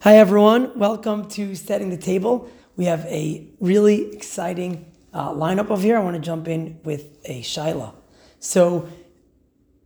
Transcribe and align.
Hi, 0.00 0.18
everyone. 0.18 0.78
Welcome 0.78 1.26
to 1.30 1.56
Setting 1.56 1.88
the 1.88 1.96
Table. 1.96 2.48
We 2.76 2.84
have 2.84 3.06
a 3.06 3.48
really 3.60 4.12
exciting 4.12 4.92
uh, 5.12 5.30
lineup 5.32 5.70
over 5.70 5.82
here. 5.82 5.96
I 5.96 6.00
want 6.00 6.14
to 6.14 6.20
jump 6.20 6.46
in 6.48 6.78
with 6.84 7.18
a 7.24 7.40
Shaila. 7.40 7.94
So, 8.38 8.88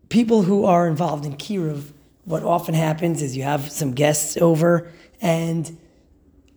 people 0.09 0.43
who 0.43 0.65
are 0.65 0.88
involved 0.88 1.25
in 1.25 1.37
Kiruv, 1.37 1.93
what 2.25 2.43
often 2.43 2.75
happens 2.75 3.23
is 3.23 3.37
you 3.37 3.45
have 3.45 3.71
some 3.71 3.93
guests 3.93 4.37
over, 4.37 4.90
and 5.22 5.78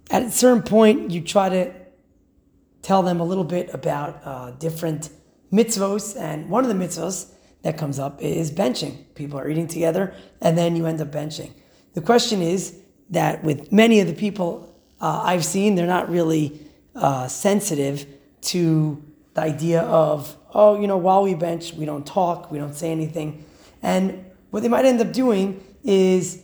at 0.10 0.24
a 0.24 0.32
certain 0.32 0.64
point, 0.64 1.12
you 1.12 1.22
try 1.22 1.48
to 1.48 1.72
tell 2.82 3.04
them 3.04 3.22
a 3.22 3.24
little 3.24 3.46
bit 3.46 3.72
about 3.72 4.20
uh, 4.26 4.52
different 4.52 5.12
mitzvos. 5.54 6.20
And 6.20 6.50
one 6.50 6.66
of 6.66 6.76
the 6.76 6.86
mitzvos 6.86 7.32
that 7.62 7.78
comes 7.78 8.00
up 8.00 8.20
is 8.20 8.52
benching. 8.52 9.14
People 9.14 9.40
are 9.40 9.48
eating 9.48 9.68
together, 9.68 10.16
and 10.42 10.58
then 10.58 10.76
you 10.76 10.88
end 10.88 11.00
up 11.00 11.12
benching. 11.12 11.54
The 11.94 12.02
question 12.02 12.42
is 12.42 12.80
that 13.14 13.44
with 13.44 13.72
many 13.72 14.00
of 14.00 14.08
the 14.08 14.14
people 14.14 14.74
uh, 15.00 15.22
I've 15.26 15.46
seen, 15.46 15.76
they're 15.76 15.88
not 15.88 16.10
really 16.10 16.60
uh, 16.96 17.28
sensitive 17.28 18.06
to 18.42 19.04
the 19.34 19.42
idea 19.42 19.82
of, 19.82 20.36
oh, 20.54 20.80
you 20.80 20.88
know, 20.88 20.98
while 20.98 21.24
we 21.24 21.34
bench, 21.34 21.74
we 21.74 21.86
don't 21.86 22.06
talk, 22.06 22.52
we 22.52 22.58
don't 22.58 22.76
say 22.76 22.92
anything. 22.92 23.46
And 23.82 24.26
what 24.52 24.64
they 24.64 24.70
might 24.70 24.86
end 24.86 25.02
up 25.02 25.12
doing 25.12 25.64
is 25.84 26.44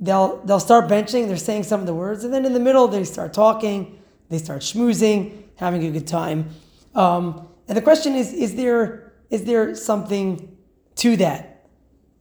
they'll 0.00 0.38
they'll 0.44 0.60
start 0.60 0.88
benching, 0.88 1.28
they're 1.28 1.36
saying 1.36 1.64
some 1.64 1.80
of 1.80 1.86
the 1.86 1.94
words, 1.94 2.24
and 2.24 2.32
then 2.32 2.44
in 2.44 2.52
the 2.52 2.60
middle 2.60 2.88
they 2.88 3.04
start 3.04 3.32
talking, 3.32 4.00
they 4.28 4.38
start 4.38 4.62
schmoozing, 4.62 5.44
having 5.56 5.84
a 5.84 5.90
good 5.90 6.06
time. 6.06 6.48
Um, 6.94 7.46
and 7.68 7.76
the 7.76 7.82
question 7.82 8.14
is, 8.14 8.32
is 8.32 8.56
there 8.56 9.12
is 9.28 9.44
there 9.44 9.74
something 9.74 10.56
to 10.96 11.16
that? 11.18 11.68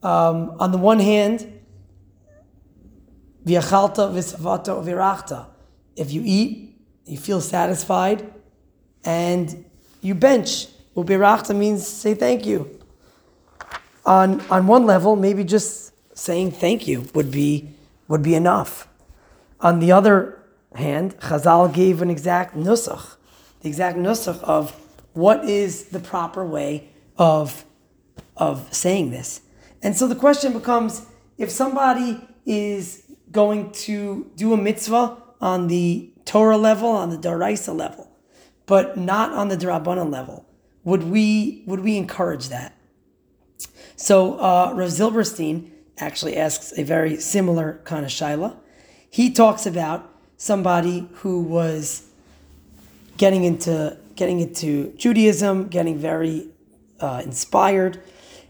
Um, 0.03 0.55
on 0.59 0.71
the 0.71 0.77
one 0.77 0.99
hand, 0.99 1.58
V'yachalta 3.49 4.13
v'savato 4.13 4.83
v'irachta. 4.83 5.47
If 5.95 6.11
you 6.13 6.21
eat, 6.23 6.79
you 7.05 7.17
feel 7.17 7.41
satisfied, 7.41 8.31
and 9.03 9.65
you 10.01 10.13
bench. 10.13 10.67
Ubirachta 10.95 11.55
means 11.55 11.87
say 11.87 12.13
thank 12.13 12.45
you. 12.45 12.79
On 14.05 14.39
on 14.51 14.67
one 14.67 14.85
level, 14.85 15.15
maybe 15.15 15.43
just 15.43 15.93
saying 16.15 16.51
thank 16.51 16.87
you 16.87 17.07
would 17.15 17.31
be 17.31 17.69
would 18.07 18.21
be 18.21 18.35
enough. 18.35 18.87
On 19.61 19.79
the 19.79 19.91
other 19.91 20.39
hand, 20.75 21.17
Chazal 21.19 21.73
gave 21.73 22.01
an 22.03 22.09
exact 22.11 22.55
nusach, 22.55 23.15
the 23.61 23.69
exact 23.69 23.97
nusach 23.97 24.39
of 24.43 24.75
what 25.13 25.43
is 25.43 25.85
the 25.85 25.99
proper 25.99 26.45
way 26.45 26.89
of 27.17 27.65
of 28.37 28.71
saying 28.71 29.09
this. 29.09 29.41
And 29.81 29.97
so 29.97 30.07
the 30.07 30.15
question 30.15 30.53
becomes: 30.53 31.01
if 31.37 31.49
somebody 31.49 32.21
is 32.45 33.08
going 33.31 33.71
to 33.71 34.31
do 34.35 34.53
a 34.53 34.57
mitzvah 34.57 35.17
on 35.41 35.67
the 35.67 36.11
Torah 36.25 36.57
level, 36.57 36.89
on 36.89 37.09
the 37.09 37.17
Daraisa 37.17 37.75
level, 37.75 38.11
but 38.65 38.97
not 38.97 39.31
on 39.31 39.47
the 39.49 39.57
Drabanan 39.57 40.11
level. 40.11 40.45
Would 40.83 41.03
we 41.03 41.63
would 41.65 41.81
we 41.81 41.97
encourage 41.97 42.49
that? 42.49 42.75
So 43.95 44.39
uh, 44.39 44.73
Rav 44.75 44.89
Zilberstein 44.89 45.69
actually 45.97 46.37
asks 46.37 46.73
a 46.77 46.83
very 46.83 47.17
similar 47.17 47.81
kind 47.83 48.05
of 48.05 48.11
shaila. 48.11 48.55
He 49.09 49.31
talks 49.31 49.65
about 49.65 50.09
somebody 50.37 51.09
who 51.15 51.41
was 51.41 52.07
getting 53.17 53.43
into 53.43 53.97
getting 54.15 54.39
into 54.39 54.93
Judaism, 54.97 55.67
getting 55.67 55.97
very 55.97 56.49
uh, 56.99 57.21
inspired, 57.23 58.01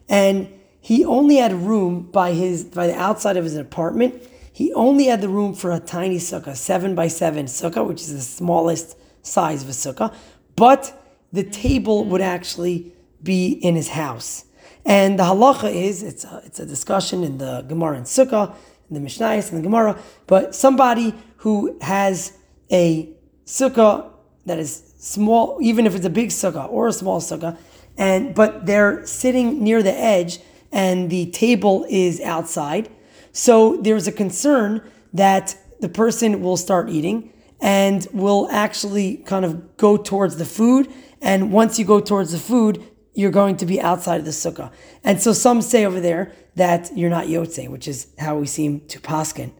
and 0.08 0.48
he 0.82 1.04
only 1.06 1.38
had 1.38 1.54
room 1.54 2.04
by 2.04 2.34
his 2.34 2.64
by 2.64 2.88
the 2.88 2.96
outside 2.96 3.38
of 3.38 3.44
his 3.44 3.56
apartment 3.56 4.22
he 4.60 4.74
only 4.74 5.06
had 5.06 5.22
the 5.22 5.30
room 5.30 5.54
for 5.54 5.72
a 5.72 5.80
tiny 5.80 6.18
sukkah, 6.18 6.54
seven 6.54 6.94
by 6.94 7.08
seven 7.08 7.46
sukkah, 7.46 7.88
which 7.88 8.02
is 8.02 8.12
the 8.12 8.20
smallest 8.20 8.98
size 9.22 9.64
of 9.64 9.70
a 9.70 9.72
sukkah, 9.72 10.14
but 10.58 11.02
the 11.32 11.44
table 11.44 12.04
would 12.04 12.20
actually 12.20 12.92
be 13.24 13.52
in 13.52 13.76
his 13.76 13.88
house. 13.88 14.44
And 14.86 15.18
the 15.18 15.24
halacha 15.24 15.74
is, 15.74 16.04
it's 16.04 16.26
a, 16.26 16.42
it's 16.44 16.60
a 16.60 16.66
discussion 16.66 17.24
in 17.24 17.38
the 17.38 17.62
Gemara 17.70 17.96
and 17.96 18.06
Sukkah, 18.06 18.54
in 18.90 18.96
the 18.96 19.00
Mishnayos 19.00 19.50
and 19.50 19.60
the 19.60 19.64
Gemara, 19.64 19.98
but 20.28 20.54
somebody 20.54 21.16
who 21.38 21.80
has 21.80 22.34
a 22.70 23.14
sukkah 23.46 24.12
that 24.46 24.60
is 24.60 24.94
small, 24.98 25.58
even 25.62 25.88
if 25.88 25.96
it's 25.96 26.06
a 26.06 26.10
big 26.10 26.32
sukkah 26.32 26.70
or 26.70 26.90
a 26.90 26.92
small 26.92 27.22
sukkah, 27.22 27.58
and 27.98 28.36
but 28.36 28.66
they're 28.66 29.08
sitting 29.08 29.64
near 29.64 29.82
the 29.82 29.98
edge 29.98 30.40
and 30.70 31.10
the 31.10 31.28
table 31.28 31.86
is 31.88 32.20
outside, 32.20 32.90
so 33.32 33.78
there's 33.78 34.08
a 34.08 34.12
concern 34.12 34.82
that 35.14 35.56
the 35.80 35.90
person 35.90 36.42
will 36.42 36.58
start 36.58 36.90
eating 36.90 37.34
and 37.62 38.08
will 38.14 38.48
actually 38.52 39.18
kind 39.18 39.46
of 39.46 39.78
go 39.78 39.98
towards 39.98 40.38
the 40.38 40.46
food. 40.46 40.92
And 41.22 41.52
once 41.52 41.78
you 41.78 41.86
go 41.86 42.00
towards 42.00 42.32
the 42.32 42.38
food, 42.38 42.84
you're 43.14 43.32
going 43.32 43.58
to 43.58 43.66
be 43.66 43.82
outside 43.82 44.20
of 44.20 44.26
the 44.26 44.32
sukkah. 44.32 44.72
And 45.04 45.22
so 45.22 45.34
some 45.34 45.62
say 45.62 45.86
over 45.86 46.00
there 46.00 46.32
that 46.56 46.90
you're 46.96 47.10
not 47.10 47.26
yotze, 47.26 47.68
which 47.68 47.88
is 47.88 48.08
how 48.18 48.38
we 48.38 48.48
seem 48.48 48.82
to 48.88 49.00
paskin. 49.00 49.52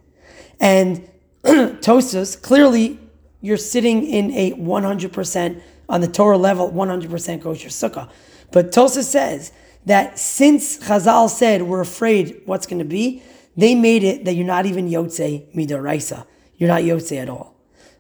And 0.60 1.10
Tosfos, 1.44 2.42
clearly 2.42 3.00
you're 3.42 3.58
sitting 3.58 4.06
in 4.06 4.32
a 4.32 4.52
100% 4.54 5.62
on 5.88 6.02
the 6.02 6.08
Torah 6.08 6.38
level, 6.38 6.72
100% 6.72 7.42
kosher 7.42 7.70
sukkah. 7.70 8.10
But 8.52 8.72
Tosfos 8.72 9.04
says 9.04 9.52
that 9.86 10.20
since 10.20 10.78
Chazal 10.80 11.30
said 11.30 11.64
we're 11.64 11.82
afraid 11.82 12.42
what's 12.46 12.66
going 12.66 12.80
to 12.80 12.86
be, 12.86 13.24
they 13.62 13.76
made 13.76 14.04
it 14.04 14.26
that 14.26 14.34
you're 14.34 14.46
not 14.46 14.66
even 14.66 14.90
Yotze 14.90 15.54
Midaraisa. 15.56 16.26
You're 16.58 16.70
not 16.70 16.82
Yotze 16.82 17.22
at 17.22 17.30
all. 17.30 17.56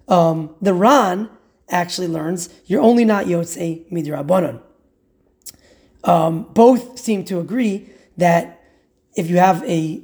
Um, 0.07 0.55
the 0.61 0.73
Ran 0.73 1.29
actually 1.69 2.07
learns 2.07 2.49
you're 2.65 2.81
only 2.81 3.05
not 3.05 3.25
Yotze 3.25 3.89
Midarabanan. 3.91 4.61
Um, 6.03 6.43
both 6.53 6.97
seem 6.97 7.25
to 7.25 7.39
agree 7.39 7.89
that 8.17 8.63
if 9.15 9.29
you 9.29 9.37
have 9.37 9.63
a 9.63 10.01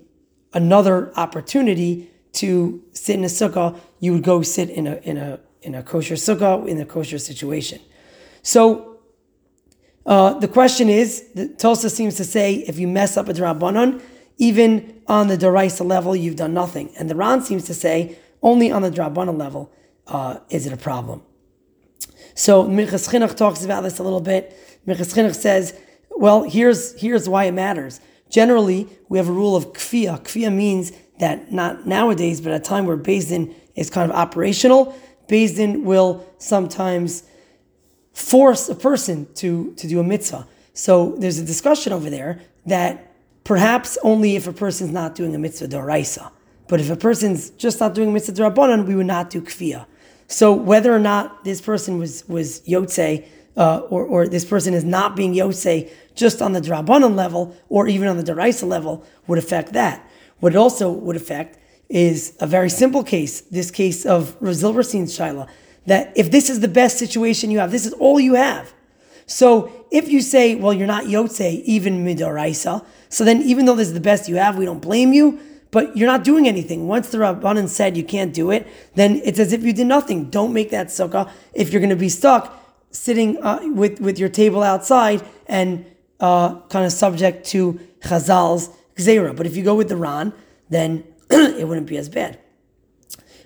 another 0.53 1.11
opportunity 1.17 2.09
to 2.33 2.83
sit 2.91 3.15
in 3.15 3.23
a 3.23 3.27
sukkah, 3.27 3.77
you 3.99 4.13
would 4.13 4.23
go 4.23 4.41
sit 4.41 4.69
in 4.69 4.87
a 4.87 4.95
in 4.97 5.17
a 5.17 5.39
in 5.61 5.75
a 5.75 5.83
kosher 5.83 6.15
sukkah 6.15 6.67
in 6.67 6.79
a 6.79 6.85
kosher 6.85 7.17
situation. 7.17 7.79
So 8.41 8.99
uh, 10.05 10.37
the 10.37 10.47
question 10.47 10.87
is, 10.89 11.29
the 11.33 11.47
Tosfos 11.47 11.91
seems 11.91 12.15
to 12.17 12.23
say 12.23 12.55
if 12.55 12.77
you 12.77 12.87
mess 12.87 13.17
up 13.17 13.27
a 13.27 13.33
drabanan, 13.33 14.01
even 14.37 15.01
on 15.07 15.27
the 15.27 15.37
Daraisa 15.37 15.85
level, 15.85 16.15
you've 16.15 16.35
done 16.35 16.53
nothing. 16.53 16.91
And 16.97 17.09
the 17.09 17.15
Ran 17.15 17.41
seems 17.41 17.65
to 17.65 17.73
say 17.73 18.17
only 18.41 18.71
on 18.71 18.81
the 18.81 18.91
Drabana 18.91 19.35
level 19.35 19.71
uh, 20.07 20.39
is 20.49 20.65
it 20.65 20.73
a 20.73 20.77
problem. 20.77 21.21
So 22.33 22.65
Minchas 22.65 23.09
Chinuch 23.09 23.35
talks 23.35 23.63
about 23.63 23.83
this 23.83 23.99
a 23.99 24.03
little 24.03 24.21
bit. 24.21 24.55
Minchas 24.85 25.13
Chinuch 25.13 25.35
says, 25.35 25.79
well, 26.09 26.43
here's, 26.43 26.99
here's 26.99 27.27
why 27.29 27.45
it 27.45 27.53
matters. 27.53 28.01
Generally, 28.29 28.87
we 29.09 29.17
have 29.17 29.29
a 29.29 29.31
rule 29.31 29.55
of 29.55 29.73
kfiyah. 29.73 30.21
Kfiyah 30.23 30.53
means 30.53 30.91
that 31.19 31.51
not 31.51 31.87
nowadays, 31.87 32.41
but 32.41 32.51
at 32.51 32.61
a 32.61 32.63
time 32.63 32.85
where 32.85 32.97
Din 32.97 33.55
is 33.75 33.89
kind 33.89 34.11
of 34.11 34.17
operational, 34.17 34.97
Din 35.27 35.85
will 35.85 36.25
sometimes 36.37 37.23
force 38.13 38.69
a 38.69 38.75
person 38.75 39.27
to, 39.35 39.73
to 39.75 39.87
do 39.87 39.99
a 39.99 40.03
mitzvah. 40.03 40.47
So 40.73 41.15
there's 41.17 41.39
a 41.39 41.45
discussion 41.45 41.93
over 41.93 42.09
there 42.09 42.41
that 42.65 43.14
Perhaps 43.45 43.97
only 44.03 44.35
if 44.35 44.47
a 44.47 44.51
person's 44.51 44.91
not 44.91 45.15
doing 45.15 45.33
a 45.33 45.39
mitzvah 45.39 45.69
doraisa. 45.69 46.31
But 46.67 46.81
if 46.81 46.89
a 46.89 46.95
person's 46.97 47.51
just 47.51 47.79
not 47.79 47.93
doing 47.93 48.11
mitzvah 48.11 48.33
drabanan, 48.33 48.85
we 48.85 48.95
would 48.95 49.05
not 49.05 49.29
do 49.29 49.41
kfiyah. 49.41 49.85
So 50.27 50.51
whether 50.51 50.93
or 50.93 50.99
not 50.99 51.43
this 51.45 51.61
person 51.61 51.99
was 51.99 52.27
was 52.27 52.61
yotze, 52.61 53.23
uh, 53.55 53.81
or, 53.89 54.03
or 54.03 54.27
this 54.27 54.43
person 54.43 54.73
is 54.73 54.83
not 54.83 55.15
being 55.15 55.33
yotze 55.33 55.89
just 56.15 56.41
on 56.41 56.53
the 56.53 56.61
drabanan 56.61 57.15
level 57.15 57.55
or 57.69 57.87
even 57.87 58.07
on 58.07 58.17
the 58.17 58.23
deraisa 58.23 58.67
level 58.67 59.05
would 59.27 59.37
affect 59.37 59.73
that. 59.73 60.07
What 60.39 60.53
it 60.53 60.57
also 60.57 60.91
would 60.91 61.15
affect 61.15 61.59
is 61.87 62.35
a 62.39 62.47
very 62.47 62.69
simple 62.69 63.03
case, 63.03 63.41
this 63.41 63.69
case 63.69 64.05
of 64.05 64.35
Rav 64.39 64.55
Zilberstein's 64.55 65.17
Shaila, 65.17 65.47
that 65.85 66.11
if 66.15 66.31
this 66.31 66.49
is 66.49 66.61
the 66.61 66.67
best 66.67 66.97
situation 66.97 67.51
you 67.51 67.59
have, 67.59 67.71
this 67.71 67.85
is 67.85 67.93
all 67.93 68.19
you 68.19 68.33
have. 68.33 68.73
So 69.25 69.87
if 69.91 70.09
you 70.09 70.21
say, 70.21 70.55
well, 70.55 70.73
you're 70.73 70.87
not 70.87 71.05
yotze 71.05 71.63
even 71.63 72.05
midoraisa, 72.05 72.85
so 73.15 73.23
then, 73.23 73.43
even 73.43 73.65
though 73.65 73.75
this 73.75 73.87
is 73.87 73.93
the 73.93 74.01
best 74.01 74.27
you 74.27 74.35
have, 74.35 74.57
we 74.57 74.65
don't 74.65 74.81
blame 74.81 75.13
you, 75.13 75.39
but 75.71 75.95
you're 75.95 76.05
not 76.05 76.25
doing 76.25 76.49
anything. 76.49 76.87
Once 76.87 77.11
the 77.11 77.17
Rabbanan 77.17 77.69
said 77.69 77.95
you 77.95 78.03
can't 78.03 78.33
do 78.33 78.51
it, 78.51 78.67
then 78.95 79.21
it's 79.23 79.39
as 79.39 79.53
if 79.53 79.63
you 79.63 79.71
did 79.71 79.87
nothing. 79.87 80.29
Don't 80.29 80.51
make 80.51 80.69
that 80.71 80.87
sukkah 80.87 81.31
if 81.53 81.71
you're 81.71 81.79
going 81.79 81.91
to 81.91 81.95
be 81.95 82.09
stuck 82.09 82.61
sitting 82.91 83.41
uh, 83.41 83.59
with, 83.73 84.01
with 84.01 84.19
your 84.19 84.27
table 84.27 84.63
outside 84.63 85.21
and 85.47 85.85
uh, 86.19 86.59
kind 86.67 86.85
of 86.85 86.91
subject 86.91 87.45
to 87.47 87.79
Chazal's 88.01 88.69
Gzera. 88.97 89.33
But 89.33 89.45
if 89.45 89.55
you 89.55 89.63
go 89.63 89.75
with 89.75 89.87
the 89.87 89.95
Ran, 89.95 90.33
then 90.69 91.05
it 91.29 91.65
wouldn't 91.65 91.87
be 91.87 91.95
as 91.95 92.09
bad. 92.09 92.37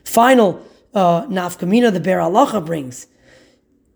Final 0.03 0.65
uh, 0.95 1.27
nafkamina 1.27 1.93
the 1.93 1.99
Biur 1.99 2.21
Halacha 2.27 2.65
brings. 2.65 3.05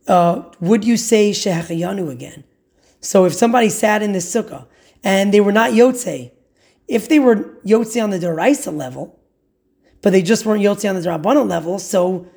Uh, 0.07 0.43
would 0.59 0.83
you 0.83 0.97
say 0.97 1.31
Shehachayanu 1.31 2.11
again? 2.11 2.43
So 2.99 3.25
if 3.25 3.33
somebody 3.33 3.69
sat 3.69 4.01
in 4.01 4.13
the 4.13 4.19
sukkah 4.19 4.65
and 5.03 5.33
they 5.33 5.41
were 5.41 5.51
not 5.51 5.71
Yotze. 5.71 6.31
If 6.87 7.09
they 7.09 7.19
were 7.19 7.59
Yotze 7.65 8.01
on 8.01 8.09
the 8.09 8.19
Doraisa 8.19 8.75
level, 8.75 9.19
but 10.01 10.11
they 10.11 10.21
just 10.21 10.45
weren't 10.45 10.63
Yotzi 10.63 10.89
on 10.89 10.95
the 10.95 11.01
Drabbana 11.01 11.47
level, 11.47 11.79
so 11.79 12.27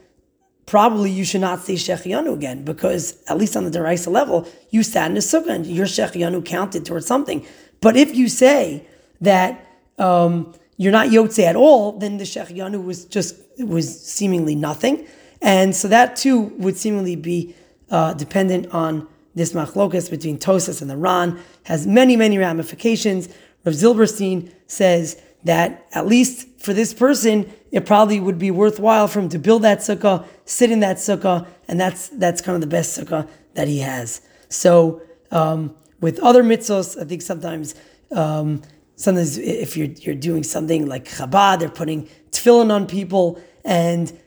probably 0.66 1.10
you 1.10 1.24
should 1.24 1.40
not 1.40 1.60
say 1.60 1.74
Shechianu 1.74 2.32
again, 2.34 2.64
because 2.64 3.22
at 3.28 3.38
least 3.38 3.56
on 3.56 3.64
the 3.64 3.76
Deraisa 3.76 4.10
level, 4.10 4.48
you 4.70 4.82
sat 4.82 5.10
in 5.10 5.16
a 5.16 5.20
sukkah 5.20 5.50
and 5.50 5.66
your 5.66 5.86
Shechianu 5.86 6.44
counted 6.44 6.84
towards 6.84 7.06
something. 7.06 7.46
But 7.80 7.96
if 7.96 8.14
you 8.14 8.28
say 8.28 8.86
that 9.20 9.64
um, 9.98 10.54
you're 10.76 10.92
not 10.92 11.08
Yotze 11.08 11.44
at 11.44 11.56
all, 11.56 11.98
then 11.98 12.18
the 12.18 12.24
Shechianu 12.24 12.84
was 12.84 13.04
just 13.04 13.36
was 13.58 14.02
seemingly 14.04 14.54
nothing. 14.54 15.06
And 15.42 15.74
so 15.74 15.88
that 15.88 16.16
too 16.16 16.40
would 16.58 16.76
seemingly 16.76 17.16
be 17.16 17.54
uh, 17.90 18.14
dependent 18.14 18.72
on 18.72 19.06
this 19.34 19.52
machlokas 19.52 20.10
between 20.10 20.38
Tosfos 20.38 20.80
and 20.80 20.90
the 20.90 20.96
Ran, 20.96 21.38
has 21.64 21.86
many, 21.86 22.16
many 22.16 22.38
ramifications. 22.38 23.28
Rav 23.64 23.74
Zilberstein 23.74 24.52
says 24.66 25.20
that 25.44 25.86
at 25.92 26.06
least 26.06 26.48
for 26.58 26.72
this 26.72 26.94
person, 26.94 27.52
it 27.70 27.84
probably 27.84 28.18
would 28.18 28.38
be 28.38 28.50
worthwhile 28.50 29.06
for 29.06 29.20
him 29.20 29.28
to 29.28 29.38
build 29.38 29.62
that 29.62 29.80
sukkah, 29.80 30.26
sit 30.46 30.70
in 30.70 30.80
that 30.80 30.96
sukkah, 30.96 31.46
and 31.68 31.78
that's 31.78 32.08
that's 32.08 32.40
kind 32.40 32.54
of 32.54 32.62
the 32.62 32.66
best 32.66 32.98
sukkah 32.98 33.28
that 33.54 33.68
he 33.68 33.80
has. 33.80 34.22
So 34.48 35.02
um, 35.30 35.74
with 36.00 36.18
other 36.20 36.42
mitzvos, 36.42 37.00
I 37.00 37.04
think 37.04 37.22
sometimes 37.22 37.74
um, 38.12 38.62
sometimes 38.96 39.36
if 39.36 39.76
you're 39.76 39.88
you're 39.88 40.14
doing 40.14 40.42
something 40.42 40.86
like 40.86 41.04
Chabad, 41.04 41.60
they're 41.60 41.68
putting 41.68 42.08
tefillin 42.30 42.72
on 42.72 42.86
people, 42.86 43.40
and 43.64 44.18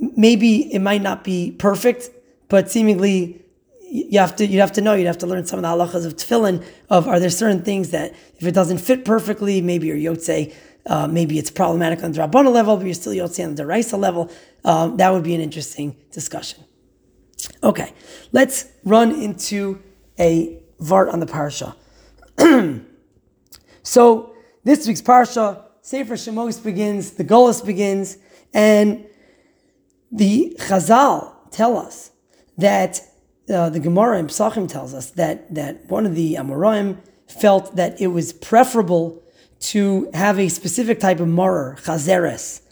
maybe 0.00 0.72
it 0.72 0.80
might 0.80 1.02
not 1.02 1.22
be 1.22 1.52
perfect, 1.52 2.10
but 2.48 2.70
seemingly 2.70 3.44
you 3.90 4.20
have 4.20 4.36
to 4.36 4.46
you 4.46 4.60
have 4.60 4.72
to 4.72 4.80
know 4.80 4.94
you'd 4.94 5.06
have 5.06 5.18
to 5.18 5.26
learn 5.26 5.44
some 5.44 5.62
of 5.62 5.62
the 5.62 5.68
halachas 5.68 6.06
of 6.06 6.14
tefillin 6.16 6.64
of 6.88 7.08
are 7.08 7.18
there 7.18 7.30
certain 7.30 7.62
things 7.62 7.90
that 7.90 8.12
if 8.36 8.46
it 8.46 8.52
doesn't 8.52 8.78
fit 8.78 9.04
perfectly, 9.04 9.60
maybe 9.60 9.88
you're 9.88 9.96
yotze, 9.96 10.54
uh, 10.86 11.06
maybe 11.06 11.38
it's 11.38 11.50
problematic 11.50 12.02
on 12.02 12.12
the 12.12 12.20
Rabbana 12.20 12.52
level, 12.52 12.76
but 12.76 12.86
you're 12.86 12.94
still 12.94 13.12
yotze 13.12 13.44
on 13.44 13.54
the 13.54 13.62
Deraisa 13.62 13.98
level. 13.98 14.30
Um, 14.64 14.96
that 14.96 15.12
would 15.12 15.24
be 15.24 15.34
an 15.34 15.40
interesting 15.40 15.96
discussion. 16.12 16.64
Okay, 17.62 17.92
let's 18.32 18.66
run 18.84 19.12
into 19.12 19.82
a 20.18 20.62
vart 20.80 21.12
on 21.12 21.20
the 21.20 21.26
parsha. 21.26 21.74
so 23.82 24.34
this 24.62 24.86
week's 24.86 25.02
parsha, 25.02 25.64
Sefer 25.82 26.14
Shemos 26.14 26.62
begins, 26.62 27.12
the 27.12 27.24
Golas 27.24 27.64
begins, 27.64 28.18
and 28.52 29.06
the 30.10 30.56
Chazal 30.58 31.34
tell 31.50 31.76
us 31.76 32.10
that 32.58 33.00
uh, 33.48 33.70
the 33.70 33.80
Gemara 33.80 34.18
in 34.18 34.26
Psachim 34.26 34.68
tells 34.68 34.94
us 34.94 35.10
that 35.12 35.52
that 35.54 35.86
one 35.86 36.06
of 36.06 36.14
the 36.14 36.34
Amoraim 36.34 36.98
felt 37.26 37.76
that 37.76 38.00
it 38.00 38.08
was 38.08 38.32
preferable 38.32 39.22
to 39.60 40.10
have 40.14 40.38
a 40.38 40.48
specific 40.48 41.00
type 41.00 41.20
of 41.20 41.28
maror, 41.28 41.80
chazeres. 41.82 42.62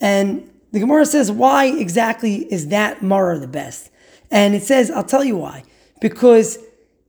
And 0.00 0.50
the 0.72 0.80
Gemara 0.80 1.06
says, 1.06 1.30
why 1.30 1.66
exactly 1.66 2.52
is 2.52 2.68
that 2.68 3.00
maror 3.00 3.40
the 3.40 3.48
best? 3.48 3.90
And 4.30 4.54
it 4.54 4.62
says, 4.62 4.90
I'll 4.90 5.04
tell 5.04 5.24
you 5.24 5.36
why. 5.36 5.64
Because 6.00 6.58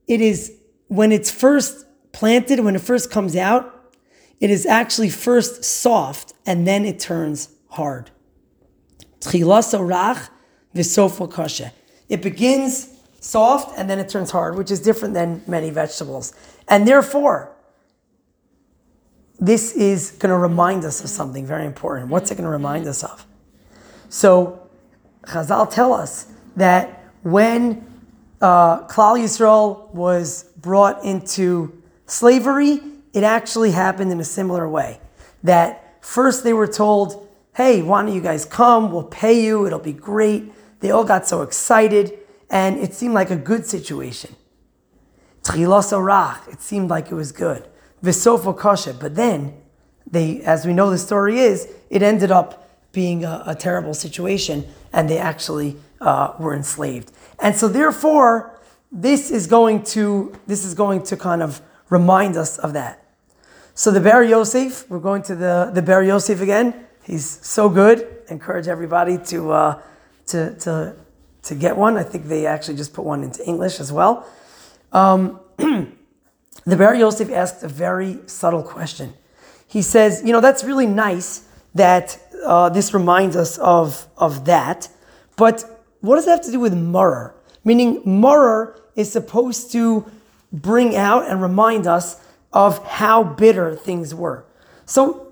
it 0.06 0.20
is, 0.20 0.52
when 0.88 1.12
it's 1.12 1.30
first 1.30 1.86
planted, 2.12 2.60
when 2.60 2.74
it 2.74 2.82
first 2.82 3.10
comes 3.10 3.36
out, 3.36 3.94
it 4.40 4.50
is 4.50 4.66
actually 4.66 5.10
first 5.10 5.64
soft 5.64 6.32
and 6.46 6.66
then 6.66 6.84
it 6.84 6.98
turns 6.98 7.50
hard. 7.70 8.10
It 12.08 12.22
begins 12.22 12.94
soft 13.20 13.78
and 13.78 13.88
then 13.88 13.98
it 13.98 14.08
turns 14.08 14.30
hard, 14.30 14.56
which 14.56 14.70
is 14.70 14.80
different 14.80 15.14
than 15.14 15.42
many 15.46 15.70
vegetables. 15.70 16.32
And 16.68 16.86
therefore, 16.86 17.52
this 19.38 19.72
is 19.72 20.12
going 20.12 20.30
to 20.30 20.38
remind 20.38 20.84
us 20.84 21.02
of 21.02 21.10
something 21.10 21.46
very 21.46 21.64
important. 21.64 22.08
What's 22.08 22.30
it 22.30 22.34
going 22.34 22.44
to 22.44 22.50
remind 22.50 22.86
us 22.86 23.04
of? 23.04 23.24
So, 24.08 24.68
Chazal 25.24 25.70
tell 25.70 25.92
us 25.92 26.26
that 26.56 27.04
when 27.22 27.86
uh, 28.40 28.86
Klal 28.86 29.18
Yisrael 29.18 29.92
was 29.92 30.44
brought 30.56 31.04
into 31.04 31.82
slavery, 32.06 32.80
it 33.12 33.22
actually 33.22 33.70
happened 33.72 34.10
in 34.10 34.20
a 34.20 34.24
similar 34.24 34.68
way. 34.68 35.00
That 35.42 36.04
first 36.04 36.44
they 36.44 36.52
were 36.52 36.66
told, 36.66 37.27
hey, 37.58 37.82
why 37.82 38.02
don't 38.02 38.14
you 38.14 38.20
guys 38.20 38.44
come? 38.44 38.92
We'll 38.92 39.02
pay 39.02 39.44
you. 39.44 39.66
It'll 39.66 39.80
be 39.80 39.92
great. 39.92 40.52
They 40.78 40.92
all 40.92 41.02
got 41.02 41.26
so 41.26 41.42
excited 41.42 42.16
and 42.48 42.78
it 42.78 42.94
seemed 42.94 43.14
like 43.14 43.32
a 43.32 43.36
good 43.36 43.66
situation. 43.66 44.36
It 45.44 46.60
seemed 46.60 46.88
like 46.88 47.10
it 47.10 47.14
was 47.16 47.32
good. 47.32 47.66
Visofo. 48.00 49.00
But 49.00 49.16
then, 49.16 49.54
they, 50.08 50.40
as 50.42 50.64
we 50.64 50.72
know 50.72 50.88
the 50.88 50.98
story 50.98 51.40
is, 51.40 51.66
it 51.90 52.00
ended 52.00 52.30
up 52.30 52.70
being 52.92 53.24
a, 53.24 53.42
a 53.44 53.54
terrible 53.56 53.92
situation 53.92 54.64
and 54.92 55.10
they 55.10 55.18
actually 55.18 55.76
uh, 56.00 56.34
were 56.38 56.54
enslaved. 56.54 57.10
And 57.40 57.56
so 57.56 57.66
therefore, 57.66 58.56
this 58.92 59.32
is 59.32 59.48
going 59.48 59.82
to, 59.94 60.32
this 60.46 60.64
is 60.64 60.74
going 60.74 61.02
to 61.02 61.16
kind 61.16 61.42
of 61.42 61.60
remind 61.90 62.36
us 62.36 62.56
of 62.58 62.72
that. 62.74 63.04
So 63.74 63.90
the 63.90 64.00
Ber 64.00 64.22
Yosef, 64.22 64.88
we're 64.88 65.00
going 65.00 65.22
to 65.22 65.34
the, 65.34 65.72
the 65.74 65.82
Ber 65.82 66.04
Yosef 66.04 66.40
again. 66.40 66.84
He's 67.08 67.44
so 67.44 67.68
good. 67.68 68.06
Encourage 68.28 68.68
everybody 68.68 69.18
to, 69.18 69.50
uh, 69.50 69.82
to, 70.26 70.54
to 70.60 70.94
to 71.48 71.54
get 71.54 71.76
one. 71.76 71.96
I 71.96 72.02
think 72.02 72.26
they 72.26 72.46
actually 72.46 72.76
just 72.76 72.92
put 72.92 73.04
one 73.04 73.22
into 73.22 73.44
English 73.46 73.80
as 73.80 73.90
well. 73.90 74.26
Um, 74.92 75.40
the 75.56 76.76
Ber 76.76 76.94
Yosef 76.94 77.30
asked 77.30 77.62
a 77.62 77.68
very 77.68 78.18
subtle 78.26 78.62
question. 78.62 79.14
He 79.66 79.82
says, 79.82 80.22
you 80.24 80.32
know, 80.32 80.40
that's 80.40 80.62
really 80.62 80.86
nice 80.86 81.46
that 81.74 82.18
uh, 82.44 82.68
this 82.68 82.92
reminds 82.92 83.34
us 83.34 83.58
of, 83.58 84.06
of 84.16 84.44
that, 84.44 84.88
but 85.36 85.64
what 86.00 86.16
does 86.16 86.26
that 86.26 86.32
have 86.32 86.44
to 86.44 86.52
do 86.52 86.60
with 86.60 86.74
maror? 86.74 87.32
Meaning, 87.64 88.02
maror 88.02 88.78
is 88.94 89.10
supposed 89.10 89.72
to 89.72 90.06
bring 90.52 90.96
out 90.96 91.28
and 91.28 91.42
remind 91.42 91.86
us 91.86 92.20
of 92.52 92.84
how 92.86 93.22
bitter 93.22 93.74
things 93.74 94.14
were. 94.14 94.44
So, 94.86 95.27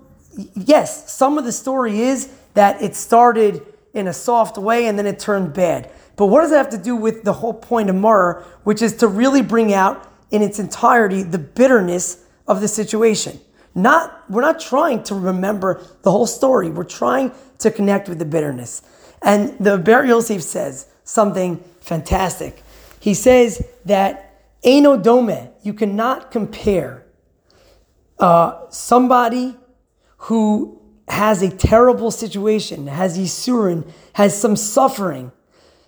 yes, 0.55 1.11
some 1.11 1.37
of 1.37 1.45
the 1.45 1.51
story 1.51 1.99
is 1.99 2.31
that 2.53 2.81
it 2.81 2.95
started 2.95 3.65
in 3.93 4.07
a 4.07 4.13
soft 4.13 4.57
way 4.57 4.87
and 4.87 4.97
then 4.97 5.05
it 5.05 5.19
turned 5.19 5.53
bad. 5.53 5.91
But 6.15 6.27
what 6.27 6.41
does 6.41 6.49
that 6.51 6.57
have 6.57 6.69
to 6.69 6.77
do 6.77 6.95
with 6.95 7.23
the 7.23 7.33
whole 7.33 7.53
point 7.53 7.89
of 7.89 7.95
maror, 7.95 8.43
which 8.63 8.81
is 8.81 8.95
to 8.97 9.07
really 9.07 9.41
bring 9.41 9.73
out 9.73 10.11
in 10.31 10.41
its 10.41 10.59
entirety 10.59 11.23
the 11.23 11.37
bitterness 11.37 12.25
of 12.47 12.61
the 12.61 12.67
situation? 12.67 13.39
Not, 13.75 14.23
we're 14.29 14.41
not 14.41 14.59
trying 14.59 15.03
to 15.03 15.15
remember 15.15 15.81
the 16.01 16.11
whole 16.11 16.25
story. 16.25 16.69
We're 16.69 16.83
trying 16.83 17.31
to 17.59 17.69
connect 17.69 18.09
with 18.09 18.17
the 18.17 18.25
bitterness. 18.25 18.81
And 19.21 19.57
the 19.59 19.77
Ber 19.77 20.05
Yosef 20.05 20.41
says 20.41 20.87
something 21.03 21.63
fantastic. 21.79 22.63
He 22.99 23.13
says 23.13 23.65
that 23.85 24.27
Eino 24.63 25.01
Dome, 25.01 25.49
you 25.61 25.73
cannot 25.73 26.31
compare 26.31 27.05
uh, 28.19 28.67
somebody 28.69 29.55
who 30.17 30.81
has 31.07 31.41
a 31.41 31.49
terrible 31.49 32.11
situation, 32.11 32.87
has 32.87 33.17
Yisurin, 33.17 33.89
has 34.13 34.39
some 34.39 34.55
suffering, 34.55 35.31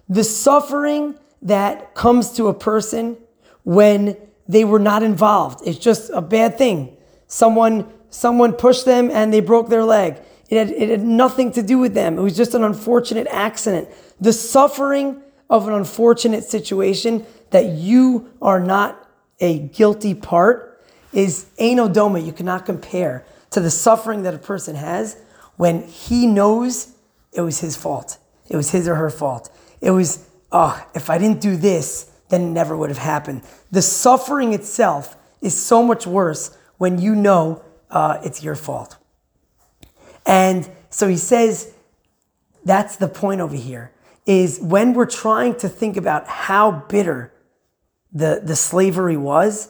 the 0.08 0.24
suffering 0.24 1.16
that 1.42 1.94
comes 1.94 2.32
to 2.34 2.48
a 2.48 2.54
person 2.54 3.18
when 3.64 4.18
they 4.48 4.64
were 4.64 4.80
not 4.80 5.04
involved. 5.04 5.68
It's 5.68 5.78
just 5.78 6.10
a 6.12 6.22
bad 6.22 6.58
thing. 6.58 6.98
Someone, 7.28 7.92
someone 8.10 8.54
pushed 8.54 8.86
them 8.86 9.12
and 9.12 9.32
they 9.32 9.40
broke 9.40 9.70
their 9.70 9.84
leg. 9.84 10.20
It 10.50 10.58
had, 10.58 10.70
it 10.72 10.90
had 10.90 11.04
nothing 11.04 11.52
to 11.52 11.62
do 11.62 11.78
with 11.78 11.94
them. 11.94 12.18
It 12.18 12.22
was 12.22 12.36
just 12.36 12.56
an 12.56 12.64
unfortunate 12.64 13.28
accident. 13.30 13.90
The 14.20 14.34
suffering 14.34 15.22
of 15.50 15.68
an 15.68 15.74
unfortunate 15.74 16.44
situation 16.44 17.26
that 17.52 17.66
you 17.68 18.32
are 18.42 18.60
not 18.60 19.08
a 19.40 19.60
guilty 19.60 20.16
part 20.16 20.84
is 21.14 21.46
anodoma. 21.60 22.26
You 22.26 22.34
cannot 22.34 22.66
compare 22.66 23.26
to 23.52 23.60
the 23.60 23.72
suffering 23.72 24.24
that 24.24 24.34
a 24.34 24.40
person 24.40 24.76
has 24.76 25.18
when 25.58 25.84
he 25.84 26.28
knows 26.28 26.96
it 27.34 27.42
was 27.42 27.60
his 27.60 27.76
fault. 27.76 28.18
It 28.48 28.56
was 28.56 28.72
his 28.72 28.88
or 28.88 28.96
her 28.96 29.10
fault. 29.10 29.50
It 29.82 29.92
was, 29.92 30.28
oh, 30.52 30.84
if 30.96 31.10
I 31.10 31.18
didn't 31.18 31.42
do 31.42 31.56
this, 31.56 32.12
then 32.30 32.42
it 32.42 32.50
never 32.50 32.76
would 32.78 32.90
have 32.90 33.00
happened. 33.00 33.42
The 33.72 33.82
suffering 33.82 34.54
itself 34.54 35.16
is 35.42 35.60
so 35.60 35.84
much 35.84 36.06
worse 36.06 36.58
when 36.78 37.00
you 37.00 37.16
know 37.16 37.64
uh, 37.90 38.20
it's 38.24 38.44
your 38.44 38.56
fault. 38.56 38.98
And 40.26 40.70
so 40.90 41.08
he 41.08 41.18
says, 41.18 41.74
that's 42.66 42.98
the 42.98 43.08
point 43.08 43.42
over 43.42 43.56
here, 43.56 43.92
is 44.26 44.60
when 44.60 44.94
we're 44.94 45.06
trying 45.06 45.56
to 45.56 45.70
think 45.70 45.98
about 45.98 46.28
how 46.28 46.72
bitter 46.72 47.34
the, 48.12 48.42
the 48.44 48.56
slavery 48.56 49.18
was, 49.18 49.70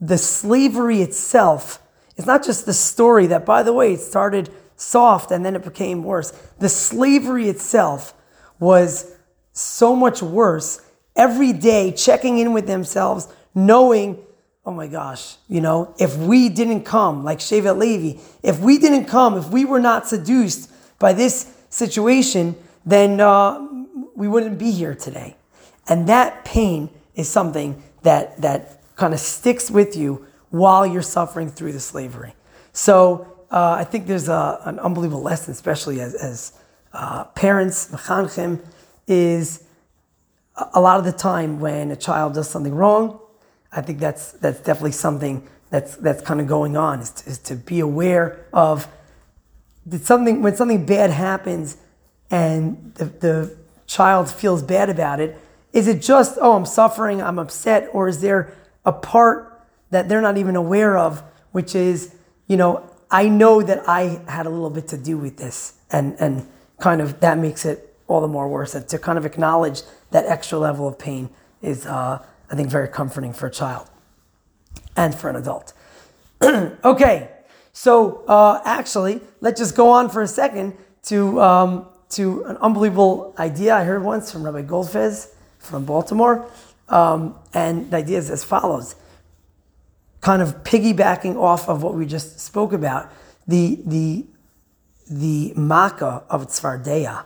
the 0.00 0.18
slavery 0.18 1.00
itself 1.00 1.80
is 2.16 2.26
not 2.26 2.44
just 2.44 2.66
the 2.66 2.72
story 2.72 3.26
that, 3.28 3.44
by 3.44 3.62
the 3.62 3.72
way, 3.72 3.94
it 3.94 4.00
started 4.00 4.50
soft 4.76 5.30
and 5.30 5.44
then 5.44 5.56
it 5.56 5.64
became 5.64 6.02
worse. 6.02 6.30
The 6.58 6.68
slavery 6.68 7.48
itself 7.48 8.14
was 8.58 9.14
so 9.52 9.94
much 9.94 10.22
worse 10.22 10.80
every 11.16 11.52
day 11.52 11.92
checking 11.92 12.38
in 12.38 12.52
with 12.52 12.66
themselves, 12.66 13.28
knowing, 13.54 14.18
oh 14.66 14.72
my 14.72 14.86
gosh, 14.86 15.36
you 15.48 15.60
know, 15.60 15.94
if 15.98 16.16
we 16.16 16.48
didn't 16.48 16.82
come, 16.84 17.24
like 17.24 17.38
Shevet 17.38 17.78
Levi, 17.78 18.20
if 18.42 18.58
we 18.58 18.78
didn't 18.78 19.06
come, 19.06 19.36
if 19.36 19.48
we 19.50 19.64
were 19.64 19.80
not 19.80 20.06
seduced 20.08 20.70
by 20.98 21.12
this 21.12 21.52
situation, 21.68 22.56
then 22.84 23.20
uh, 23.20 23.66
we 24.14 24.28
wouldn't 24.28 24.58
be 24.58 24.70
here 24.70 24.94
today. 24.94 25.36
And 25.88 26.08
that 26.08 26.44
pain 26.44 26.90
is 27.14 27.28
something 27.28 27.82
that, 28.02 28.40
that 28.40 28.80
kind 28.96 29.14
of 29.14 29.20
sticks 29.20 29.70
with 29.70 29.96
you 29.96 30.26
while 30.54 30.86
you're 30.86 31.02
suffering 31.02 31.50
through 31.50 31.72
the 31.72 31.80
slavery. 31.80 32.32
So 32.72 33.44
uh, 33.50 33.72
I 33.80 33.82
think 33.82 34.06
there's 34.06 34.28
a, 34.28 34.60
an 34.64 34.78
unbelievable 34.78 35.22
lesson, 35.22 35.50
especially 35.50 36.00
as, 36.00 36.14
as 36.14 36.52
uh, 36.92 37.24
parents, 37.24 37.88
mechanchim, 37.90 38.64
is 39.08 39.64
a 40.72 40.80
lot 40.80 41.00
of 41.00 41.04
the 41.04 41.12
time 41.12 41.58
when 41.58 41.90
a 41.90 41.96
child 41.96 42.34
does 42.34 42.48
something 42.48 42.72
wrong, 42.72 43.18
I 43.72 43.82
think 43.82 43.98
that's, 43.98 44.30
that's 44.32 44.60
definitely 44.60 44.92
something 44.92 45.44
that's, 45.70 45.96
that's 45.96 46.22
kind 46.22 46.40
of 46.40 46.46
going 46.46 46.76
on, 46.76 47.00
is 47.00 47.10
to, 47.10 47.30
is 47.30 47.38
to 47.40 47.56
be 47.56 47.80
aware 47.80 48.46
of 48.52 48.86
did 49.88 50.04
something, 50.04 50.40
when 50.40 50.54
something 50.54 50.86
bad 50.86 51.10
happens 51.10 51.78
and 52.30 52.94
the, 52.94 53.06
the 53.06 53.56
child 53.88 54.30
feels 54.30 54.62
bad 54.62 54.88
about 54.88 55.18
it, 55.18 55.36
is 55.72 55.88
it 55.88 56.00
just, 56.00 56.38
oh, 56.40 56.54
I'm 56.54 56.64
suffering, 56.64 57.20
I'm 57.20 57.40
upset, 57.40 57.88
or 57.92 58.06
is 58.06 58.20
there 58.20 58.54
a 58.84 58.92
part 58.92 59.53
that 59.94 60.08
they're 60.08 60.20
not 60.20 60.36
even 60.36 60.56
aware 60.56 60.98
of, 60.98 61.22
which 61.52 61.76
is, 61.76 62.12
you 62.48 62.56
know, 62.56 62.90
I 63.12 63.28
know 63.28 63.62
that 63.62 63.88
I 63.88 64.20
had 64.26 64.44
a 64.44 64.50
little 64.50 64.70
bit 64.70 64.88
to 64.88 64.98
do 64.98 65.16
with 65.16 65.36
this, 65.36 65.74
and, 65.92 66.16
and 66.18 66.48
kind 66.80 67.00
of 67.00 67.20
that 67.20 67.38
makes 67.38 67.64
it 67.64 67.96
all 68.08 68.20
the 68.20 68.26
more 68.26 68.48
worse. 68.48 68.74
And 68.74 68.88
to 68.88 68.98
kind 68.98 69.18
of 69.18 69.24
acknowledge 69.24 69.82
that 70.10 70.26
extra 70.26 70.58
level 70.58 70.88
of 70.88 70.98
pain 70.98 71.30
is, 71.62 71.86
uh, 71.86 72.20
I 72.50 72.56
think, 72.56 72.70
very 72.70 72.88
comforting 72.88 73.32
for 73.32 73.46
a 73.46 73.52
child 73.52 73.88
and 74.96 75.14
for 75.14 75.30
an 75.30 75.36
adult. 75.36 75.72
okay, 76.42 77.30
so 77.72 78.24
uh, 78.26 78.62
actually, 78.64 79.20
let's 79.40 79.60
just 79.60 79.76
go 79.76 79.90
on 79.90 80.10
for 80.10 80.22
a 80.22 80.28
second 80.28 80.76
to, 81.04 81.40
um, 81.40 81.86
to 82.10 82.42
an 82.46 82.56
unbelievable 82.56 83.32
idea 83.38 83.76
I 83.76 83.84
heard 83.84 84.02
once 84.02 84.32
from 84.32 84.42
Rabbi 84.42 84.62
Goldfez 84.62 85.28
from 85.60 85.84
Baltimore. 85.84 86.50
Um, 86.88 87.36
and 87.54 87.92
the 87.92 87.98
idea 87.98 88.18
is 88.18 88.28
as 88.28 88.42
follows 88.42 88.96
kind 90.24 90.40
of 90.40 90.64
piggybacking 90.64 91.36
off 91.36 91.68
of 91.68 91.82
what 91.82 91.94
we 91.94 92.06
just 92.06 92.40
spoke 92.40 92.72
about, 92.72 93.12
the, 93.46 93.78
the, 93.84 94.24
the 95.10 95.52
Makkah 95.54 96.24
of 96.30 96.46
Tzvardeya. 96.46 97.18
Uh, 97.18 97.24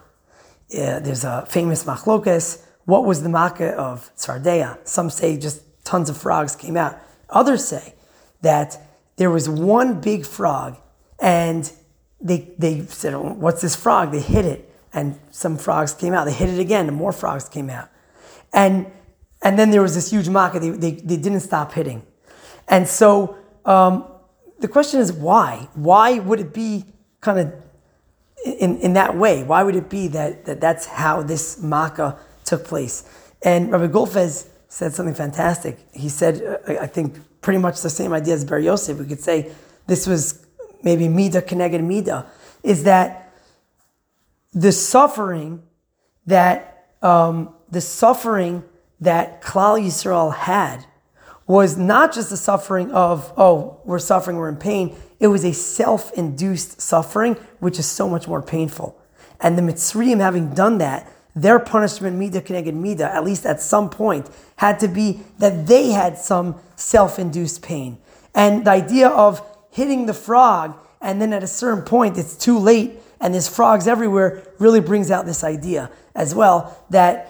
there's 0.99 1.23
a 1.23 1.47
famous 1.49 1.85
machlokas. 1.85 2.61
What 2.87 3.05
was 3.05 3.23
the 3.23 3.28
Makkah 3.28 3.71
of 3.75 4.11
Tzvardeya? 4.17 4.78
Some 4.87 5.11
say 5.11 5.38
just 5.38 5.62
tons 5.85 6.11
of 6.11 6.17
frogs 6.17 6.57
came 6.57 6.76
out. 6.76 6.99
Others 7.31 7.69
say 7.69 7.95
that 8.43 8.76
there 9.14 9.31
was 9.31 9.49
one 9.49 10.00
big 10.00 10.26
frog 10.26 10.76
and 11.21 11.71
they, 12.21 12.52
they 12.59 12.81
said, 12.87 13.14
What's 13.14 13.62
this 13.62 13.76
frog? 13.76 14.11
They 14.11 14.21
hit 14.21 14.45
it 14.45 14.75
and 14.93 15.17
some 15.31 15.57
frogs 15.57 15.95
came 15.95 16.14
out. 16.14 16.25
They 16.25 16.33
hit 16.33 16.49
it 16.49 16.59
again 16.59 16.88
and 16.88 16.97
more 16.97 17.12
frogs 17.12 17.49
came 17.49 17.71
out. 17.71 17.90
And, 18.52 18.90
and 19.40 19.57
then 19.57 19.71
there 19.71 19.83
was 19.83 19.95
this 19.95 20.11
huge 20.11 20.28
Makkah. 20.28 20.59
They, 20.59 20.71
they, 20.71 20.90
they 20.90 21.17
didn't 21.17 21.40
stop 21.40 21.75
hitting. 21.75 22.02
And 22.68 22.87
so 22.87 23.37
um, 23.64 24.04
the 24.58 24.68
question 24.68 25.00
is 25.00 25.12
why? 25.12 25.68
Why 25.75 26.18
would 26.18 26.40
it 26.40 26.52
be 26.52 26.84
kind 27.20 27.38
of 27.38 27.52
in, 28.44 28.78
in 28.78 28.92
that 28.94 29.16
way? 29.16 29.42
Why 29.42 29.62
would 29.62 29.76
it 29.76 29.88
be 29.88 30.08
that, 30.08 30.44
that 30.46 30.60
that's 30.60 30.87
how 30.87 31.22
this 31.22 31.62
Makkah 31.62 32.18
took 32.44 32.64
place? 32.64 33.08
And 33.42 33.70
Rabbi 33.70 33.87
Golfez 33.87 34.48
said 34.68 34.92
something 34.92 35.14
fantastic. 35.14 35.78
He 35.92 36.08
said, 36.08 36.60
uh, 36.68 36.80
I 36.80 36.87
think 36.87 37.16
pretty 37.40 37.58
much 37.58 37.80
the 37.80 37.90
same 37.90 38.12
idea 38.12 38.34
as 38.34 38.44
Ber 38.44 38.58
Yosef. 38.58 38.98
We 38.98 39.06
could 39.06 39.20
say 39.20 39.50
this 39.87 40.06
was 40.06 40.46
maybe 40.82 41.08
Mida 41.08 41.40
Keneged 41.40 41.82
Mida, 41.82 42.26
is 42.62 42.84
that 42.84 43.32
the 44.52 44.72
suffering 44.72 45.62
that 46.26 46.94
um, 47.00 47.54
the 47.70 47.80
suffering 47.80 48.64
that 49.00 49.40
Klal 49.40 49.80
Yisrael 49.80 50.34
had 50.34 50.84
was 51.49 51.78
not 51.78 52.14
just 52.14 52.31
the 52.31 52.37
suffering 52.37 52.93
of, 52.93 53.33
oh, 53.37 53.81
we're 53.85 53.99
suffering, 53.99 54.37
we're 54.37 54.50
in 54.50 54.57
pain. 54.57 54.95
It 55.19 55.28
was 55.28 55.45
a 55.45 55.52
self 55.52 56.12
induced 56.12 56.81
suffering, 56.81 57.35
which 57.59 57.78
is 57.78 57.87
so 57.87 58.09
much 58.09 58.28
more 58.28 58.43
painful. 58.43 59.00
And 59.40 59.57
the 59.57 59.62
Mitzrayim, 59.62 60.21
having 60.21 60.55
done 60.55 60.78
that, 60.78 61.11
their 61.35 61.59
punishment, 61.59 62.17
Mida 62.17 62.40
Keneged 62.40 62.75
Mida, 62.75 63.12
at 63.12 63.25
least 63.25 63.47
at 63.47 63.61
some 63.61 63.88
point, 63.88 64.28
had 64.57 64.78
to 64.81 64.88
be 64.88 65.21
that 65.38 65.67
they 65.67 65.90
had 65.90 66.19
some 66.19 66.61
self 66.76 67.19
induced 67.19 67.62
pain. 67.62 67.99
And 68.35 68.67
the 68.67 68.71
idea 68.71 69.09
of 69.09 69.43
hitting 69.71 70.07
the 70.07 70.14
frog, 70.14 70.76
and 71.00 71.21
then 71.21 71.33
at 71.33 71.43
a 71.43 71.47
certain 71.47 71.83
point, 71.83 72.19
it's 72.19 72.37
too 72.37 72.59
late, 72.59 72.93
and 73.21 73.33
there's 73.33 73.49
frogs 73.49 73.88
everywhere, 73.88 74.43
really 74.59 74.81
brings 74.81 75.11
out 75.11 75.25
this 75.25 75.43
idea 75.43 75.90
as 76.14 76.35
well 76.35 76.85
that 76.90 77.27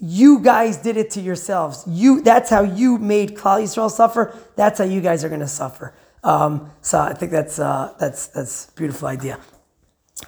you 0.00 0.40
guys 0.40 0.78
did 0.78 0.96
it 0.96 1.10
to 1.10 1.20
yourselves. 1.20 1.84
You 1.86 2.22
that's 2.22 2.48
how 2.48 2.62
you 2.62 2.96
made 2.96 3.34
Klal 3.34 3.62
Yisrael 3.62 3.90
suffer. 3.90 4.34
That's 4.56 4.78
how 4.78 4.84
you 4.84 5.02
guys 5.02 5.24
are 5.24 5.28
going 5.28 5.42
to 5.42 5.48
suffer. 5.48 5.94
Um, 6.24 6.70
so 6.80 6.98
I 6.98 7.12
think 7.12 7.30
that's 7.30 7.58
uh, 7.58 7.94
that's 7.98 8.28
that's 8.28 8.68
a 8.68 8.72
beautiful 8.72 9.08
idea. 9.08 9.38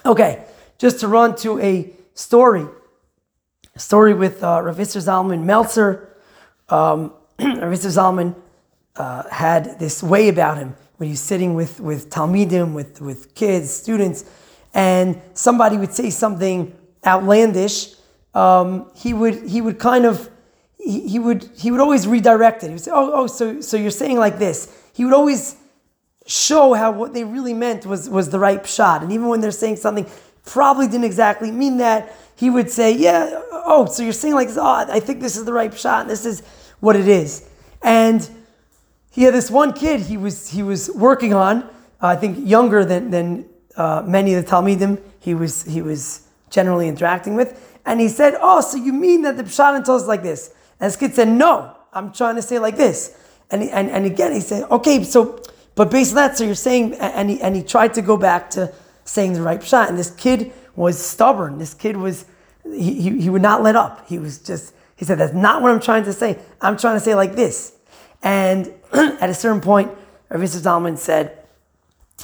Okay, 0.05 0.45
just 0.77 0.99
to 0.99 1.07
run 1.07 1.35
to 1.37 1.59
a 1.59 1.91
story, 2.13 2.67
a 3.75 3.79
story 3.79 4.13
with 4.13 4.43
uh, 4.43 4.61
Rav 4.63 4.77
Zalman 4.77 5.43
Meltzer. 5.43 6.17
Um, 6.69 7.13
Rav 7.39 7.73
Zalman 7.73 8.35
uh, 8.95 9.27
had 9.29 9.79
this 9.79 10.03
way 10.03 10.29
about 10.29 10.57
him 10.57 10.75
when 10.97 11.09
he's 11.09 11.21
sitting 11.21 11.55
with 11.55 11.79
with 11.79 12.11
talmidim, 12.11 12.73
with 12.75 13.01
with 13.01 13.33
kids, 13.33 13.71
students, 13.71 14.23
and 14.73 15.19
somebody 15.33 15.77
would 15.77 15.93
say 15.93 16.11
something 16.11 16.75
outlandish 17.05 17.95
um, 18.33 18.91
he 18.95 19.13
would 19.13 19.47
he 19.47 19.61
would 19.61 19.79
kind 19.79 20.05
of 20.05 20.29
he, 20.77 21.07
he, 21.07 21.19
would 21.19 21.49
he 21.55 21.71
would 21.71 21.79
always 21.79 22.07
redirect 22.07 22.63
it. 22.63 22.67
He 22.67 22.73
would 22.73 22.81
say, 22.81 22.91
"Oh, 22.93 23.11
oh, 23.13 23.27
so 23.27 23.61
so 23.61 23.77
you're 23.77 23.91
saying 23.91 24.17
like 24.17 24.39
this." 24.39 24.71
He 24.93 25.05
would 25.05 25.13
always 25.13 25.55
show 26.25 26.73
how 26.73 26.91
what 26.91 27.13
they 27.13 27.23
really 27.23 27.53
meant 27.53 27.85
was 27.85 28.09
was 28.09 28.29
the 28.29 28.39
right 28.39 28.65
shot, 28.67 29.03
and 29.03 29.11
even 29.11 29.27
when 29.27 29.41
they're 29.41 29.51
saying 29.51 29.77
something 29.77 30.05
probably 30.45 30.87
didn't 30.87 31.05
exactly 31.05 31.51
mean 31.51 31.77
that, 31.77 32.13
he 32.35 32.49
would 32.49 32.69
say, 32.69 32.91
"Yeah, 32.91 33.41
oh, 33.51 33.85
so 33.85 34.03
you're 34.03 34.13
saying 34.13 34.35
like 34.35 34.47
this? 34.49 34.57
Oh, 34.57 34.85
I 34.89 34.99
think 34.99 35.21
this 35.21 35.37
is 35.37 35.45
the 35.45 35.53
right 35.53 35.73
shot. 35.77 36.01
And 36.01 36.09
this 36.09 36.25
is 36.25 36.41
what 36.79 36.95
it 36.95 37.07
is." 37.07 37.47
And 37.81 38.27
he 39.11 39.23
had 39.23 39.33
this 39.33 39.51
one 39.51 39.73
kid 39.73 40.01
he 40.01 40.17
was 40.17 40.49
he 40.49 40.63
was 40.63 40.89
working 40.91 41.33
on. 41.33 41.63
Uh, 42.01 42.07
I 42.07 42.15
think 42.15 42.47
younger 42.47 42.83
than 42.83 43.11
than 43.11 43.45
uh, 43.77 44.03
many 44.05 44.33
of 44.33 44.43
the 44.43 44.51
Talmidim 44.51 44.99
he 45.19 45.33
was 45.33 45.63
he 45.63 45.81
was 45.81 46.27
generally 46.49 46.87
interacting 46.87 47.35
with 47.35 47.72
and 47.85 47.99
he 47.99 48.09
said, 48.09 48.35
Oh, 48.39 48.61
so 48.61 48.77
you 48.77 48.93
mean 48.93 49.23
that 49.23 49.37
the 49.37 49.43
Pshat 49.43 49.83
tells 49.85 50.03
us 50.03 50.07
like 50.07 50.23
this? 50.23 50.53
And 50.79 50.87
this 50.87 50.95
kid 50.95 51.13
said, 51.13 51.27
No, 51.27 51.75
I'm 51.91 52.11
trying 52.11 52.35
to 52.35 52.41
say 52.41 52.59
like 52.59 52.77
this. 52.77 53.17
And, 53.51 53.63
he, 53.63 53.69
and, 53.69 53.89
and 53.89 54.05
again, 54.05 54.31
he 54.31 54.39
said, 54.39 54.63
Okay, 54.71 55.03
so, 55.03 55.41
but 55.75 55.91
based 55.91 56.11
on 56.11 56.15
that, 56.15 56.37
so 56.37 56.43
you're 56.43 56.55
saying, 56.55 56.95
and 56.95 57.29
he, 57.29 57.41
and 57.41 57.55
he 57.55 57.63
tried 57.63 57.93
to 57.95 58.01
go 58.01 58.17
back 58.17 58.49
to 58.51 58.73
saying 59.05 59.33
the 59.33 59.41
right 59.41 59.59
Pshat. 59.59 59.89
And 59.89 59.97
this 59.97 60.11
kid 60.11 60.53
was 60.75 61.03
stubborn. 61.03 61.57
This 61.57 61.73
kid 61.73 61.97
was, 61.97 62.25
he, 62.63 63.01
he, 63.01 63.21
he 63.21 63.29
would 63.29 63.41
not 63.41 63.61
let 63.61 63.75
up. 63.75 64.07
He 64.07 64.17
was 64.17 64.39
just, 64.39 64.73
he 64.95 65.05
said, 65.05 65.17
That's 65.17 65.33
not 65.33 65.61
what 65.61 65.71
I'm 65.71 65.81
trying 65.81 66.05
to 66.05 66.13
say. 66.13 66.39
I'm 66.61 66.77
trying 66.77 66.95
to 66.95 67.01
say 67.03 67.15
like 67.15 67.35
this. 67.35 67.73
And 68.21 68.73
at 68.93 69.29
a 69.29 69.33
certain 69.33 69.61
point, 69.61 69.91
Rav 70.29 70.41
Zalman 70.41 70.97
said, 70.97 71.37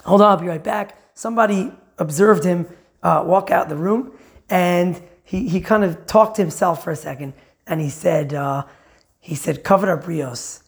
Hold 0.06 0.22
on, 0.22 0.32
I'll 0.32 0.38
be 0.38 0.48
right 0.48 0.64
back. 0.64 0.98
Somebody 1.14 1.74
observed 1.98 2.46
him 2.46 2.66
uh, 3.04 3.24
walk 3.26 3.52
out 3.52 3.70
the 3.70 3.76
room, 3.76 4.12
and 4.50 5.02
he, 5.30 5.48
he 5.48 5.62
kind 5.62 5.84
of 5.84 6.08
talked 6.08 6.38
to 6.38 6.42
himself 6.42 6.84
for 6.84 6.90
a 6.90 6.96
second 6.96 7.34
and 7.68 7.80
he 7.80 7.90
said, 7.90 8.34
uh, 8.34 8.64
he 9.20 9.36
said, 9.36 9.64
kavod 9.64 10.04
brios 10.04 10.64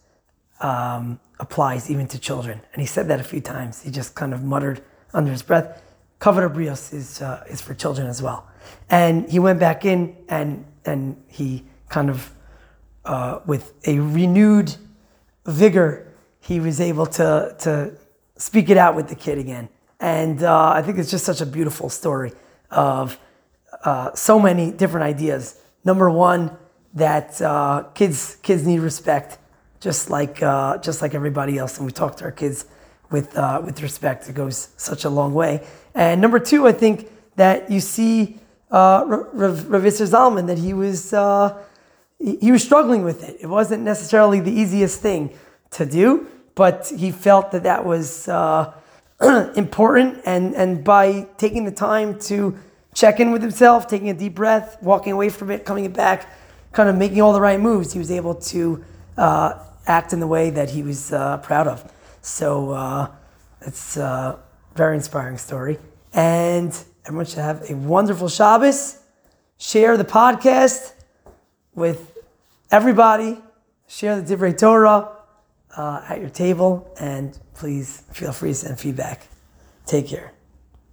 um, 0.60 1.20
applies 1.40 1.90
even 1.90 2.08
to 2.10 2.20
children. 2.20 2.62
And 2.72 2.80
he 2.80 2.86
said 2.86 3.08
that 3.08 3.20
a 3.20 3.24
few 3.24 3.42
times. 3.42 3.82
He 3.82 3.90
just 3.90 4.14
kind 4.14 4.36
of 4.36 4.44
muttered 4.44 4.84
under 5.16 5.32
his 5.32 5.42
breath, 5.42 5.82
kavod 6.20 6.54
brios 6.54 6.94
is, 6.94 7.24
uh, 7.24 7.44
is 7.50 7.60
for 7.60 7.74
children 7.74 8.06
as 8.06 8.22
well. 8.22 8.48
And 8.88 9.28
he 9.28 9.40
went 9.40 9.60
back 9.60 9.84
in 9.84 10.16
and, 10.30 10.64
and 10.86 11.20
he 11.28 11.66
kind 11.90 12.12
of, 12.12 12.32
uh, 13.04 13.40
with 13.48 13.74
a 13.88 13.98
renewed 13.98 14.76
vigor, 15.48 16.14
he 16.40 16.60
was 16.60 16.80
able 16.80 17.08
to, 17.08 17.56
to 17.62 17.98
speak 18.38 18.70
it 18.70 18.78
out 18.78 18.96
with 18.96 19.08
the 19.08 19.16
kid 19.16 19.40
again. 19.40 19.70
And 20.00 20.44
uh, 20.44 20.70
I 20.70 20.84
think 20.84 21.00
it's 21.00 21.10
just 21.10 21.26
such 21.26 21.42
a 21.42 21.48
beautiful 21.48 21.90
story 21.90 22.32
of 22.70 23.18
uh, 23.84 24.14
so 24.14 24.40
many 24.40 24.72
different 24.72 25.06
ideas. 25.06 25.60
Number 25.84 26.10
one, 26.10 26.58
that 26.94 27.42
uh, 27.42 27.84
kids 27.94 28.38
kids 28.42 28.66
need 28.66 28.80
respect, 28.80 29.38
just 29.80 30.10
like 30.10 30.42
uh, 30.44 30.78
just 30.78 31.02
like 31.02 31.14
everybody 31.14 31.58
else, 31.58 31.78
and 31.78 31.86
we 31.86 31.92
talk 31.92 32.18
to 32.18 32.26
our 32.26 32.32
kids 32.32 32.66
with 33.10 33.38
uh, 33.38 33.62
with 33.64 33.82
respect. 33.82 34.28
It 34.30 34.34
goes 34.34 34.70
such 34.78 35.06
a 35.06 35.10
long 35.10 35.34
way. 35.34 35.66
And 35.96 36.22
number 36.22 36.40
two, 36.40 36.68
I 36.68 36.72
think 36.72 37.10
that 37.36 37.72
you 37.72 37.80
see 37.80 38.40
uh, 38.72 39.04
Rav, 39.08 39.84
Zalman 39.84 40.48
that 40.48 40.58
he 40.58 40.74
was 40.74 41.14
uh, 41.14 41.58
he 42.20 42.52
was 42.52 42.64
struggling 42.64 43.04
with 43.04 43.24
it. 43.28 43.38
It 43.42 43.48
wasn't 43.48 43.84
necessarily 43.84 44.40
the 44.40 44.52
easiest 44.52 45.02
thing 45.02 45.34
to 45.72 45.86
do, 45.86 46.28
but 46.56 46.92
he 46.96 47.12
felt 47.12 47.52
that 47.52 47.64
that 47.64 47.86
was 47.86 48.28
important, 49.56 50.22
and 50.26 50.56
and 50.56 50.84
by 50.84 51.28
taking 51.38 51.64
the 51.64 51.72
time 51.72 52.20
to 52.20 52.58
check 52.94 53.20
in 53.20 53.32
with 53.32 53.42
himself, 53.42 53.88
taking 53.88 54.10
a 54.10 54.14
deep 54.14 54.36
breath, 54.36 54.78
walking 54.82 55.14
away 55.14 55.30
from 55.30 55.52
it, 55.52 55.66
coming 55.66 55.92
back, 55.92 56.28
kind 56.72 56.90
of 56.90 56.96
making 56.96 57.22
all 57.22 57.34
the 57.34 57.42
right 57.42 57.60
moves, 57.60 57.94
he 57.94 58.00
was 58.00 58.12
able 58.12 58.36
to 58.36 58.84
uh, 59.18 59.60
act 59.88 60.14
in 60.14 60.20
the 60.20 60.28
way 60.28 60.50
that 60.50 60.70
he 60.70 60.84
was 60.84 61.12
uh, 61.12 61.38
proud 61.38 61.68
of. 61.68 61.92
So 62.22 62.72
uh, 62.72 63.08
it's 63.62 63.98
a 63.98 64.40
very 64.76 64.96
inspiring 64.96 65.38
story, 65.38 65.80
and 66.14 66.78
everyone 67.06 67.26
should 67.26 67.40
have 67.40 67.70
a 67.70 67.76
wonderful 67.76 68.30
Shabbos. 68.30 69.00
Share 69.58 69.98
the 69.98 70.06
podcast 70.06 70.94
with 71.76 72.18
everybody. 72.72 73.38
Share 73.88 74.20
the 74.22 74.36
Divrei 74.36 74.58
Torah 74.58 75.10
uh, 75.76 76.06
at 76.08 76.20
your 76.20 76.30
table, 76.30 76.92
and 77.00 77.38
please 77.54 78.04
feel 78.12 78.32
free 78.32 78.52
to 78.52 78.56
send 78.56 78.80
feedback. 78.80 79.28
Take 79.86 80.08
care. 80.08 80.32